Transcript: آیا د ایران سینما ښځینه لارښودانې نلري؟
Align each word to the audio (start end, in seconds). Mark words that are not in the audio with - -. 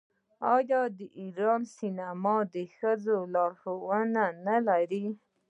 آیا 0.55 0.81
د 0.97 0.99
ایران 1.21 1.61
سینما 1.77 2.35
ښځینه 2.77 3.19
لارښودانې 3.33 4.25
نلري؟ 4.47 5.05